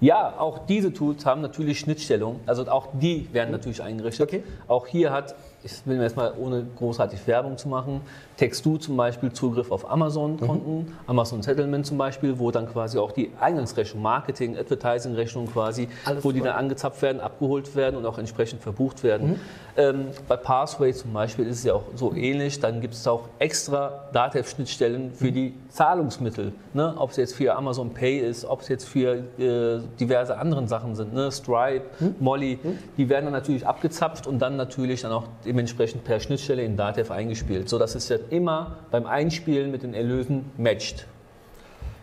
Ja, 0.00 0.34
auch 0.38 0.66
diese 0.66 0.92
Tools 0.92 1.24
haben 1.24 1.40
natürlich 1.40 1.80
Schnittstellungen, 1.80 2.40
also 2.46 2.68
auch 2.70 2.88
die 2.92 3.32
werden 3.32 3.50
natürlich 3.50 3.82
eingerichtet. 3.82 4.28
Okay. 4.28 4.44
Auch 4.68 4.86
hier 4.86 5.10
hat 5.10 5.34
ich 5.66 5.86
will 5.86 5.96
mir 5.96 6.04
erstmal 6.04 6.32
ohne 6.38 6.64
großartig 6.76 7.26
Werbung 7.26 7.58
zu 7.58 7.68
machen, 7.68 8.00
Textu 8.36 8.76
zum 8.76 8.96
Beispiel 8.96 9.32
Zugriff 9.32 9.70
auf 9.70 9.90
Amazon-Konten, 9.90 10.78
mhm. 10.78 10.92
Amazon 11.06 11.42
Settlement 11.42 11.86
zum 11.86 11.98
Beispiel, 11.98 12.38
wo 12.38 12.50
dann 12.50 12.68
quasi 12.70 12.98
auch 12.98 13.12
die 13.12 13.32
Eingangsrechnung, 13.40 14.02
Marketing, 14.02 14.56
Advertising-Rechnung 14.56 15.46
quasi, 15.46 15.88
Alles 16.04 16.24
wo 16.24 16.32
die 16.32 16.40
dann 16.40 16.56
angezapft 16.56 17.02
werden, 17.02 17.20
abgeholt 17.20 17.74
werden 17.74 17.96
und 17.96 18.06
auch 18.06 18.18
entsprechend 18.18 18.62
verbucht 18.62 19.02
werden. 19.02 19.30
Mhm. 19.30 19.40
Ähm, 19.78 20.06
bei 20.28 20.36
Pathway 20.36 20.92
zum 20.92 21.12
Beispiel 21.12 21.46
ist 21.46 21.58
es 21.58 21.64
ja 21.64 21.74
auch 21.74 21.84
so 21.94 22.14
ähnlich. 22.14 22.60
Dann 22.60 22.80
gibt 22.80 22.94
es 22.94 23.06
auch 23.06 23.28
extra 23.38 24.06
Datev-Schnittstellen 24.12 25.12
für 25.12 25.26
mhm. 25.26 25.34
die 25.34 25.54
Zahlungsmittel. 25.68 26.52
Ne? 26.72 26.94
Ob 26.96 27.10
es 27.10 27.16
jetzt 27.16 27.34
für 27.34 27.54
Amazon 27.54 27.92
Pay 27.92 28.18
ist, 28.18 28.44
ob 28.44 28.62
es 28.62 28.68
jetzt 28.68 28.88
für 28.88 29.24
äh, 29.38 29.80
diverse 29.98 30.38
andere 30.38 30.66
Sachen 30.68 30.94
sind, 30.94 31.12
ne? 31.12 31.30
Stripe, 31.30 31.84
mhm. 32.00 32.14
Molly, 32.20 32.58
mhm. 32.62 32.78
die 32.96 33.08
werden 33.08 33.26
dann 33.26 33.34
natürlich 33.34 33.66
abgezapft 33.66 34.26
und 34.26 34.38
dann 34.38 34.56
natürlich 34.56 35.02
dann 35.02 35.12
auch 35.12 35.24
dementsprechend 35.56 36.04
per 36.04 36.20
Schnittstelle 36.20 36.62
in 36.62 36.76
Datev 36.76 37.10
eingespielt, 37.10 37.70
sodass 37.70 37.94
es 37.94 38.10
ja 38.10 38.18
immer 38.28 38.76
beim 38.90 39.06
Einspielen 39.06 39.70
mit 39.70 39.84
den 39.84 39.94
Erlösen 39.94 40.50
matcht. 40.58 41.06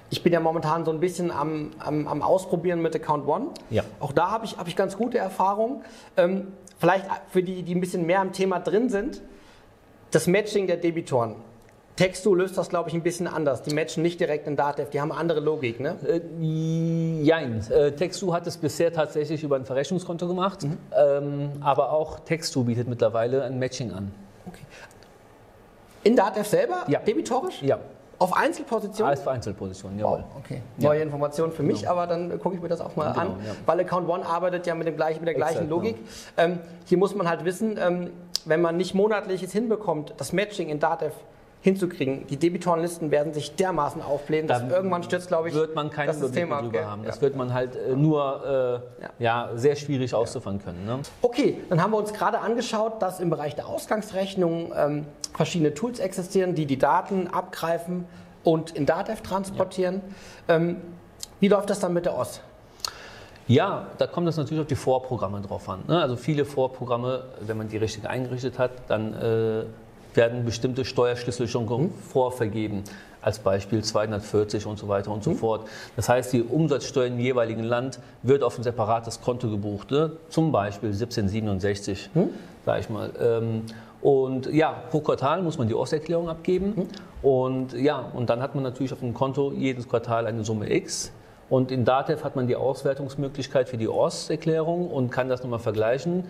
Ich 0.10 0.24
bin 0.24 0.34
ja 0.34 0.40
momentan 0.40 0.86
so 0.86 0.92
ein 0.92 1.00
bisschen 1.00 1.30
am, 1.30 1.70
am, 1.78 2.08
am 2.08 2.24
Ausprobieren 2.24 2.82
mit 2.82 2.96
Account 2.96 3.28
One. 3.28 3.50
Ja. 3.70 3.84
Auch 4.00 4.12
da 4.12 4.32
habe 4.32 4.46
ich, 4.46 4.58
hab 4.58 4.68
ich 4.68 4.76
ganz 4.76 4.98
gute 4.98 5.20
Erfahrungen. 5.20 5.84
Ähm, 6.18 6.48
vielleicht 6.80 7.06
für 7.30 7.44
die, 7.44 7.62
die 7.62 7.76
ein 7.76 7.80
bisschen 7.80 8.08
mehr 8.08 8.24
im 8.24 8.32
Thema 8.32 8.60
drin 8.60 8.90
sind, 8.90 9.22
das 10.10 10.26
Matching 10.26 10.66
der 10.66 10.78
Debitoren. 10.78 11.36
Textu 11.96 12.34
löst 12.34 12.58
das, 12.58 12.70
glaube 12.70 12.90
ich, 12.90 12.96
ein 12.96 13.04
bisschen 13.04 13.28
anders. 13.28 13.62
Die 13.62 13.74
matchen 13.74 14.02
nicht 14.02 14.20
direkt 14.20 14.48
in 14.48 14.56
Datev, 14.56 14.90
die 14.90 15.00
haben 15.00 15.12
andere 15.12 15.40
Logik, 15.40 15.80
ne? 15.80 15.96
Äh, 16.08 16.22
jein. 16.42 17.64
Äh, 17.70 17.92
Textu 17.92 18.34
hat 18.34 18.48
es 18.48 18.58
bisher 18.58 18.92
tatsächlich 18.92 19.44
über 19.44 19.58
ein 19.58 19.66
Verrechnungskonto 19.66 20.28
gemacht, 20.28 20.64
mhm. 20.64 20.78
ähm, 20.98 21.52
aber 21.62 21.92
auch 21.92 22.20
Textu 22.22 22.64
bietet 22.64 22.88
mittlerweile 22.88 23.44
ein 23.44 23.60
Matching 23.60 23.92
an. 23.92 24.12
Okay. 24.48 24.64
In 26.04 26.16
Datev 26.16 26.48
selber? 26.48 26.84
Ja. 26.88 27.00
Debitorisch? 27.00 27.62
Ja. 27.62 27.80
Auf 28.18 28.36
Einzelpositionen? 28.36 29.08
Alles 29.08 29.22
für 29.22 29.32
Einzelpositionen, 29.32 30.00
jawohl. 30.00 30.24
Oh, 30.34 30.40
okay. 30.40 30.62
Neue 30.78 31.00
ja. 31.00 31.04
Informationen 31.04 31.52
für 31.52 31.64
mich, 31.64 31.82
genau. 31.82 31.92
aber 31.92 32.08
dann 32.08 32.40
gucke 32.40 32.56
ich 32.56 32.62
mir 32.62 32.70
das 32.70 32.82
auch 32.82 32.96
mal 32.96 33.12
genau, 33.12 33.22
an, 33.22 33.36
ja. 33.46 33.54
weil 33.66 33.80
Account 33.82 34.08
One 34.08 34.26
arbeitet 34.26 34.66
ja 34.66 34.76
mit, 34.76 34.88
dem 34.88 34.96
gleichen, 34.96 35.20
mit 35.20 35.28
der 35.28 35.36
gleichen 35.36 35.64
Exakt, 35.64 35.70
Logik. 35.70 35.98
Genau. 35.98 36.54
Ähm, 36.54 36.60
hier 36.86 36.98
muss 36.98 37.14
man 37.16 37.28
halt 37.28 37.46
wissen, 37.46 37.78
ähm, 37.78 38.12
wenn 38.46 38.62
man 38.62 38.78
nicht 38.78 38.94
monatlich 38.94 39.44
es 39.44 39.52
hinbekommt, 39.52 40.14
das 40.18 40.34
Matching 40.34 40.70
in 40.70 40.80
Datev 40.80 41.14
hinzukriegen. 41.64 42.28
Die 42.28 42.36
Debitorenlisten 42.36 43.10
werden 43.10 43.34
sich 43.34 43.56
dermaßen 43.56 44.02
aufblähen, 44.02 44.48
dass 44.48 44.68
da 44.68 44.76
irgendwann 44.76 45.02
stürzt, 45.02 45.30
glaube 45.30 45.48
ich, 45.48 45.56
wird 45.56 45.74
man 45.76 45.90
kein 45.90 46.08
das 46.08 46.20
System 46.20 46.52
ab. 46.52 46.62
Drüber 46.62 46.86
haben. 46.86 47.04
Das 47.06 47.22
wird 47.22 47.38
man 47.38 47.54
halt 47.54 47.78
äh, 47.78 47.96
nur 47.96 48.82
äh, 49.00 49.04
ja. 49.04 49.10
ja. 49.48 49.50
sehr 49.56 49.78
schwierig 49.78 50.14
auszufangen 50.14 50.62
können. 50.62 50.86
Ne? 50.86 51.00
Okay, 51.22 51.62
dann 51.70 51.82
haben 51.82 51.92
wir 51.92 51.98
uns 51.98 52.12
gerade 52.12 52.40
angeschaut, 52.40 53.02
dass 53.02 53.22
im 53.22 53.30
Bereich 53.30 53.56
der 53.56 53.68
Ausgangsrechnung 53.68 54.74
ähm, 54.76 55.06
verschiedene 55.34 55.74
Tools 55.74 56.00
existieren, 56.00 56.54
die 56.54 56.66
die 56.66 56.78
Daten 56.78 57.28
abgreifen 57.30 58.06
und 58.44 58.72
in 58.72 58.86
Datev 58.86 59.22
transportieren. 59.22 60.02
Ja. 60.50 60.58
Ähm, 60.58 60.82
wie 61.40 61.48
läuft 61.48 61.70
das 61.70 61.80
dann 61.80 61.94
mit 61.94 62.06
der 62.06 62.18
OS? 62.18 62.42
Ja, 63.48 63.88
da 63.98 64.08
kommt 64.08 64.28
es 64.28 64.36
natürlich 64.36 64.62
auf 64.62 64.68
die 64.68 64.76
Vorprogramme 64.76 65.40
drauf 65.40 65.70
an. 65.70 65.84
Ne? 65.88 66.02
Also 66.02 66.18
viele 66.18 66.44
Vorprogramme, 66.44 67.24
wenn 67.40 67.58
man 67.58 67.70
die 67.70 67.78
richtig 67.78 68.06
eingerichtet 68.06 68.60
hat, 68.60 68.72
dann 68.90 69.14
äh, 69.14 69.64
werden 70.16 70.46
bestimmte 70.46 70.86
Steuerschlüssel 70.86 71.48
schon 71.48 71.66
mhm. 71.66 71.92
vorvergeben. 71.94 72.84
Als 73.22 73.40
Beispiel 73.40 73.82
240 73.82 74.66
und 74.66 74.78
so 74.78 74.90
weiter 74.90 75.12
und 75.12 75.24
so 75.24 75.32
mhm. 75.32 75.38
fort. 75.38 75.68
Das 75.96 76.10
heißt, 76.10 76.34
die 76.34 76.42
Umsatzsteuer 76.42 77.08
im 77.08 77.20
jeweiligen 77.20 77.64
Land 77.64 78.00
wird 78.22 78.44
auf 78.44 78.58
ein 78.58 78.64
separates 78.64 79.22
Konto 79.22 79.50
gebucht. 79.50 79.92
Ne? 79.92 80.12
Zum 80.30 80.52
Beispiel 80.52 80.90
1767, 80.90 82.10
mhm. 82.14 82.30
sage 82.66 82.80
ich 82.82 82.90
mal. 82.90 83.12
Ähm, 83.22 83.64
und 84.02 84.48
ja, 84.52 84.84
pro 84.92 85.00
Quartal 85.00 85.42
muss 85.42 85.58
man 85.58 85.70
die 85.70 85.74
OS-Erklärung 85.74 86.28
abgeben. 86.28 86.74
Mhm. 86.76 86.88
Und 87.22 87.74
ja, 87.74 88.00
und 88.14 88.30
dann 88.30 88.42
hat 88.42 88.54
man 88.54 88.64
natürlich 88.64 88.92
auf 88.92 89.00
dem 89.00 89.14
Konto 89.14 89.54
jedes 89.54 89.88
Quartal 89.88 90.28
eine 90.28 90.44
Summe 90.44 90.70
X. 90.74 91.14
Und 91.50 91.72
in 91.72 91.86
DATEV 91.86 92.24
hat 92.24 92.36
man 92.36 92.48
die 92.48 92.56
Auswertungsmöglichkeit 92.56 93.70
für 93.70 93.78
die 93.78 93.88
OS-Erklärung 93.88 94.90
und 94.90 95.12
kann 95.12 95.30
das 95.30 95.44
nochmal 95.44 95.60
vergleichen. 95.60 96.26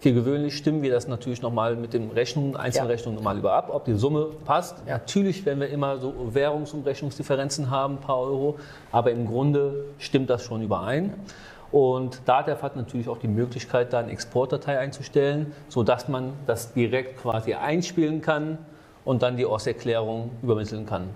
Für 0.00 0.12
gewöhnlich 0.12 0.56
stimmen 0.56 0.82
wir 0.82 0.92
das 0.92 1.08
natürlich 1.08 1.42
nochmal 1.42 1.74
mit 1.74 1.92
den 1.92 2.10
Rechnungen, 2.10 2.56
Einzelrechnungen 2.56 3.18
ja. 3.18 3.20
nochmal 3.20 3.38
über 3.38 3.52
ab, 3.54 3.70
ob 3.72 3.84
die 3.84 3.94
Summe 3.94 4.30
passt. 4.44 4.76
Ja. 4.86 4.98
Natürlich 4.98 5.44
werden 5.44 5.58
wir 5.58 5.68
immer 5.70 5.98
so 5.98 6.14
Währungsumrechnungsdifferenzen 6.32 7.70
haben, 7.70 7.94
ein 7.94 8.00
paar 8.00 8.18
Euro, 8.18 8.58
aber 8.92 9.10
im 9.10 9.26
Grunde 9.26 9.86
stimmt 9.98 10.30
das 10.30 10.44
schon 10.44 10.62
überein. 10.62 11.14
Und 11.72 12.20
DATEV 12.26 12.62
hat 12.62 12.76
natürlich 12.76 13.08
auch 13.08 13.18
die 13.18 13.28
Möglichkeit, 13.28 13.92
da 13.92 13.98
eine 13.98 14.12
Exportdatei 14.12 14.78
einzustellen, 14.78 15.52
sodass 15.68 16.08
man 16.08 16.32
das 16.46 16.72
direkt 16.72 17.20
quasi 17.20 17.54
einspielen 17.54 18.22
kann 18.22 18.58
und 19.04 19.22
dann 19.22 19.36
die 19.36 19.46
OS-Erklärung 19.46 20.30
übermitteln 20.42 20.86
kann. 20.86 21.10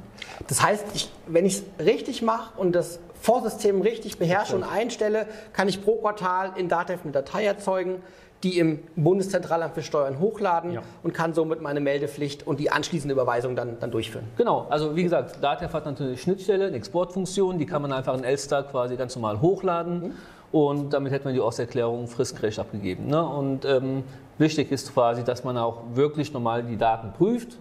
Das 0.49 0.63
heißt, 0.63 0.87
ich, 0.95 1.11
wenn 1.27 1.47
ich 1.47 1.55
es 1.55 1.65
richtig 1.85 2.23
mache 2.23 2.59
und 2.59 2.73
das 2.73 2.99
Vorsystem 3.15 3.81
richtig 3.81 4.19
beherrsche 4.19 4.57
und 4.57 4.65
einstelle, 4.65 5.27
kann 5.53 5.69
ich 5.69 5.85
pro 5.85 5.97
Quartal 5.97 6.53
in 6.57 6.69
DATEV 6.69 7.05
eine 7.05 7.13
Datei 7.13 7.45
erzeugen, 7.45 8.03
die 8.43 8.59
im 8.59 8.81
Bundeszentralamt 8.97 9.75
für 9.75 9.83
Steuern 9.83 10.19
hochladen 10.19 10.73
ja. 10.73 10.83
und 11.03 11.15
kann 11.15 11.33
somit 11.33 11.63
meine 11.63 11.81
Meldepflicht 11.81 12.47
und 12.47 12.59
die 12.59 12.71
anschließende 12.71 13.13
Überweisung 13.13 13.55
dann, 13.55 13.79
dann 13.79 13.91
durchführen. 13.91 14.25
Genau, 14.37 14.67
also 14.69 14.97
wie 14.97 15.05
gesagt, 15.05 15.43
DATEV 15.43 15.73
hat 15.73 15.87
natürlich 15.87 16.13
eine 16.13 16.19
Schnittstelle, 16.19 16.67
eine 16.67 16.77
Exportfunktion, 16.77 17.59
die 17.59 17.67
kann 17.67 17.83
man 17.83 17.93
einfach 17.93 18.15
in 18.15 18.25
Elster 18.25 18.65
quasi 18.65 18.97
ganz 18.97 19.15
normal 19.15 19.41
hochladen. 19.41 20.01
Mhm. 20.01 20.13
Und 20.53 20.93
damit 20.93 21.13
hätte 21.13 21.25
man 21.25 21.35
die 21.35 21.41
Osterklärung 21.41 22.07
fristgerecht 22.09 22.59
abgegeben. 22.59 23.07
Ne? 23.07 23.25
Und 23.25 23.65
ähm, 23.65 24.05
wichtig 24.37 24.71
ist 24.71 24.93
quasi, 24.93 25.25
dass 25.25 25.45
man 25.45 25.57
auch 25.57 25.79
wirklich 25.95 26.33
normal 26.35 26.63
die 26.63 26.77
Daten 26.77 27.13
prüft. 27.13 27.57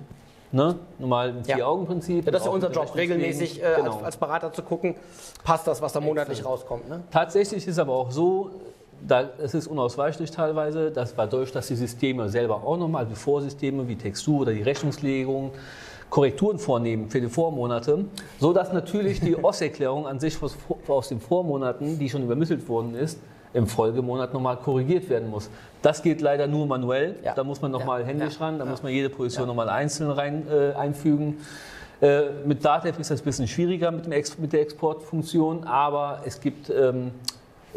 Ne? 0.52 0.76
Normal 1.00 1.30
ein 1.30 1.46
Vier-Augen-Prinzip. 1.46 2.26
Ja, 2.26 2.32
das 2.32 2.42
ist 2.42 2.48
ja 2.48 2.52
unser 2.52 2.70
Job, 2.70 2.94
regelmäßig 2.94 3.64
äh, 3.64 3.76
genau. 3.78 3.94
als, 3.94 4.04
als, 4.04 4.18
Berater 4.18 4.52
zu 4.52 4.62
gucken, 4.62 4.96
passt 5.46 5.66
das, 5.68 5.82
was 5.82 5.94
da 5.94 6.02
monatlich 6.02 6.40
Excellent. 6.40 6.62
rauskommt. 6.62 6.90
Ne? 6.90 7.02
Tatsächlich 7.10 7.66
ist 7.66 7.80
aber 7.80 7.94
auch 7.94 8.12
so, 8.12 8.52
da, 9.08 9.30
es 9.42 9.54
ist 9.54 9.68
unausweichlich 9.68 10.32
teilweise, 10.32 10.92
dass 10.92 11.16
dadurch, 11.16 11.52
dass 11.52 11.68
die 11.68 11.76
Systeme 11.76 12.30
selber 12.30 12.64
auch 12.64 12.78
nochmal, 12.78 13.06
die 13.06 13.16
Vorsysteme 13.16 13.88
wie 13.88 13.96
Textur 13.96 14.42
oder 14.42 14.54
die 14.54 14.62
Rechnungslegung, 14.62 15.52
Korrekturen 16.10 16.60
vornehmen 16.60 17.10
für 17.10 17.22
die 17.22 17.30
Vormonate, 17.30 18.06
sodass 18.40 18.74
natürlich 18.74 19.22
die 19.22 19.36
OS-Erklärung 19.44 20.08
an 20.08 20.20
sich 20.20 20.38
aus 20.88 21.08
den 21.08 21.22
Vormonaten, 21.22 21.98
die 21.98 22.10
schon 22.10 22.24
übermittelt 22.24 22.68
worden 22.68 22.96
ist, 22.96 23.18
im 23.54 23.68
Folgemonat 23.68 24.34
nochmal 24.34 24.58
korrigiert 24.58 25.10
werden 25.10 25.30
muss. 25.30 25.50
Das 25.82 26.02
geht 26.04 26.22
leider 26.22 26.48
nur 26.48 26.68
manuell. 26.68 27.16
Ja. 27.24 27.34
Da 27.34 27.44
muss 27.44 27.62
man 27.62 27.72
nochmal 27.72 28.02
ja. 28.02 28.08
händisch 28.08 28.40
ran, 28.40 28.60
da 28.60 28.66
ja. 28.66 28.72
muss 28.72 28.84
man 28.84 28.92
jede 28.92 29.10
Position 29.10 29.44
ja. 29.44 29.48
nochmal 29.48 29.70
einzeln 29.70 30.12
rein, 30.12 30.48
äh, 30.50 30.74
einfügen. 30.74 31.38
Äh, 32.02 32.24
mit 32.46 32.64
Datev 32.64 33.00
ist 33.00 33.12
das 33.12 33.22
ein 33.22 33.26
bisschen 33.26 33.48
schwieriger 33.48 33.92
mit, 33.92 34.08
mit 34.08 34.54
der 34.54 34.62
Exportfunktion, 34.62 35.64
aber 35.66 36.22
es 36.26 36.42
gibt 36.42 36.70
ähm, 36.70 37.12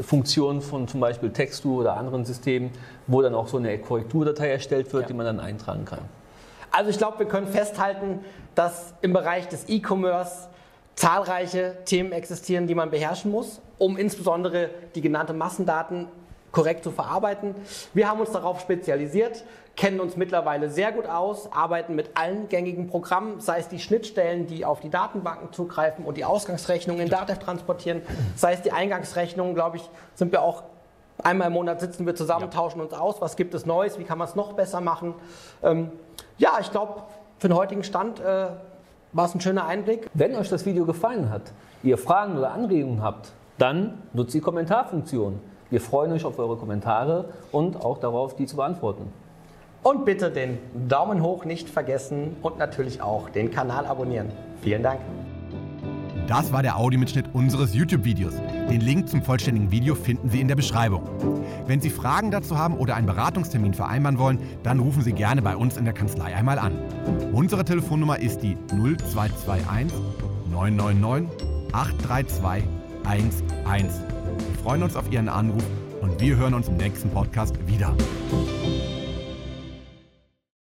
Funktionen 0.01 0.61
von 0.61 0.89
zum 0.89 1.01
Beispiel 1.01 1.31
Textu 1.31 1.81
oder 1.81 1.97
anderen 1.97 2.25
Systemen, 2.25 2.71
wo 3.07 3.23
dann 3.23 3.35
auch 3.35 3.49
so 3.49 3.59
eine 3.59 3.79
Korrekturdatei 3.79 4.51
erstellt 4.51 4.93
wird, 4.93 5.05
ja. 5.05 5.09
die 5.09 5.15
man 5.15 5.27
dann 5.27 5.41
eintragen 5.41 5.85
kann. 5.85 6.01
Also 6.71 6.91
ich 6.91 6.99
glaube, 6.99 7.21
wir 7.21 7.27
können 7.27 7.47
festhalten, 7.47 8.21
dass 8.55 8.95
im 9.01 9.13
Bereich 9.13 9.49
des 9.49 9.69
E-Commerce 9.69 10.49
zahlreiche 10.97 11.77
Themen 11.85 12.13
existieren, 12.13 12.67
die 12.67 12.75
man 12.75 12.91
beherrschen 12.91 13.31
muss, 13.31 13.61
um 13.79 13.97
insbesondere 13.97 14.71
die 14.95 15.01
genannte 15.01 15.33
Massendaten 15.33 16.09
korrekt 16.55 16.85
zu 16.85 16.91
verarbeiten. 16.91 17.55
Wir 17.93 18.09
haben 18.09 18.21
uns 18.21 18.31
darauf 18.31 18.61
spezialisiert, 18.61 19.45
kennen 19.77 20.01
uns 20.01 20.17
mittlerweile 20.17 20.71
sehr 20.71 20.93
gut 20.93 21.07
aus, 21.07 21.53
arbeiten 21.53 21.95
mit 21.95 22.11
allen 22.15 22.49
gängigen 22.49 22.87
Programmen, 22.87 23.41
sei 23.41 23.59
es 23.59 23.69
die 23.69 23.81
Schnittstellen, 23.81 24.47
die 24.47 24.65
auf 24.65 24.81
die 24.81 24.89
Datenbanken 24.89 25.53
zugreifen 25.53 26.05
und 26.05 26.17
die 26.17 26.25
Ausgangsrechnungen 26.25 27.03
in 27.03 27.11
Datev 27.11 27.39
transportieren, 27.41 28.01
sei 28.37 28.55
es 28.55 28.63
die 28.63 28.73
Eingangsrechnungen, 28.73 29.55
glaube 29.55 29.77
ich, 29.77 29.91
sind 30.15 30.33
wir 30.33 30.43
auch 30.43 30.63
einmal 31.23 31.49
im 31.49 31.55
Monat 31.55 31.81
sitzen 31.81 32.07
wir 32.07 32.15
zusammen, 32.15 32.45
ja. 32.45 32.51
tauschen 32.51 32.81
uns 32.81 32.93
aus, 32.93 33.21
was 33.21 33.37
gibt 33.37 33.55
es 33.55 33.67
Neues, 33.67 33.99
wie 33.99 34.05
kann 34.05 34.19
man 34.19 34.29
es 34.29 34.35
noch 34.35 34.53
besser 34.53 34.81
machen. 34.81 35.15
Ähm, 35.63 35.91
ja, 36.39 36.59
ich 36.61 36.71
glaube, 36.71 37.03
für 37.39 37.49
den 37.49 37.57
heutigen 37.57 37.85
Stand 37.85 38.21
äh, 38.21 38.47
war 39.13 39.25
es 39.27 39.35
ein 39.35 39.41
schöner 39.41 39.67
Einblick. 39.67 40.09
Wenn 40.15 40.35
euch 40.37 40.49
das 40.49 40.67
Video 40.67 40.85
gefallen 40.85 41.31
hat, 41.31 41.53
ihr 41.83 41.99
Fragen 41.99 42.37
oder 42.37 42.53
Anregungen 42.53 43.03
habt, 43.03 43.33
dann 43.59 44.03
nutzt 44.13 44.35
die 44.35 44.41
Kommentarfunktion. 44.41 45.41
Wir 45.71 45.81
freuen 45.81 46.13
uns 46.13 46.25
auf 46.25 46.39
eure 46.39 46.57
Kommentare 46.57 47.27
und 47.53 47.85
auch 47.85 47.99
darauf, 47.99 48.37
die 48.37 48.47
zu 48.47 48.57
beantworten. 48.57 49.13
Und 49.83 50.05
bitte 50.05 50.31
den 50.31 50.59
Daumen 50.89 51.23
hoch 51.23 51.45
nicht 51.45 51.69
vergessen 51.69 52.37
und 52.43 52.59
natürlich 52.59 53.03
auch 53.03 53.29
den 53.29 53.51
Kanal 53.51 53.87
abonnieren. 53.87 54.31
Vielen 54.63 54.83
Dank. 54.83 55.01
Das 56.27 56.53
war 56.53 56.63
der 56.63 56.79
Audiomitschnitt 56.79 57.27
unseres 57.35 57.75
YouTube-Videos. 57.75 58.35
Den 58.71 58.81
Link 58.81 59.11
zum 59.11 59.23
vollständigen 59.23 59.71
Video 59.71 59.95
finden 59.95 60.31
Sie 60.31 60.41
in 60.41 60.49
der 60.49 60.55
Beschreibung. 60.55 61.03
Wenn 61.67 61.83
Sie 61.83 61.91
Fragen 61.91 62.31
dazu 62.31 62.57
haben 62.57 62.79
oder 62.79 62.97
einen 62.97 63.07
Beratungstermin 63.07 63.75
vereinbaren 63.75 64.19
wollen, 64.19 64.39
dann 64.63 64.81
rufen 64.81 65.03
Sie 65.03 65.13
gerne 65.13 65.43
bei 65.43 65.55
uns 65.55 65.77
in 65.77 65.85
der 65.85 65.93
Kanzlei 65.93 66.35
einmal 66.35 66.59
an. 66.59 66.73
Unsere 67.35 67.65
Telefonnummer 67.65 68.19
ist 68.19 68.39
die 68.43 68.57
0221 68.71 69.93
999 70.51 71.29
832 71.73 72.65
11. 73.71 74.14
Wir 74.65 74.71
freuen 74.71 74.83
uns 74.85 74.97
auf 74.97 75.13
Ihren 75.13 75.29
Anruf 75.29 75.63
und 76.01 76.19
wir 76.23 76.37
hören 76.37 76.55
uns 76.55 76.69
im 76.69 76.79
nächsten 76.79 77.11
Podcast 77.11 77.55
wieder. 77.67 77.95